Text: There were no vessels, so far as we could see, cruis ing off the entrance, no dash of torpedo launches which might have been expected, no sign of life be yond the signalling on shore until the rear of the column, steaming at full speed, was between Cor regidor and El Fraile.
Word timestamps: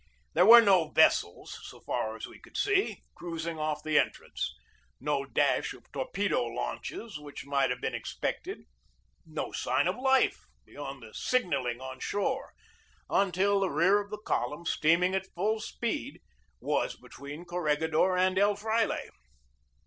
There 0.33 0.47
were 0.47 0.61
no 0.61 0.87
vessels, 0.89 1.59
so 1.61 1.79
far 1.81 2.15
as 2.15 2.25
we 2.25 2.39
could 2.39 2.57
see, 2.57 3.03
cruis 3.13 3.45
ing 3.45 3.59
off 3.59 3.83
the 3.83 3.99
entrance, 3.99 4.51
no 4.99 5.25
dash 5.25 5.73
of 5.75 5.91
torpedo 5.91 6.43
launches 6.43 7.19
which 7.19 7.45
might 7.45 7.69
have 7.69 7.81
been 7.81 7.93
expected, 7.93 8.63
no 9.27 9.51
sign 9.51 9.87
of 9.87 9.95
life 9.95 10.47
be 10.65 10.71
yond 10.71 11.03
the 11.03 11.13
signalling 11.13 11.81
on 11.81 11.99
shore 11.99 12.55
until 13.11 13.59
the 13.59 13.69
rear 13.69 13.99
of 14.01 14.09
the 14.09 14.17
column, 14.17 14.65
steaming 14.65 15.13
at 15.13 15.31
full 15.35 15.59
speed, 15.59 16.19
was 16.59 16.95
between 16.95 17.45
Cor 17.45 17.63
regidor 17.63 18.17
and 18.17 18.39
El 18.39 18.55
Fraile. 18.55 19.11